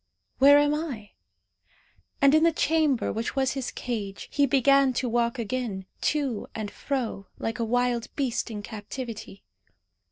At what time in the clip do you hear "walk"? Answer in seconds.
5.07-5.37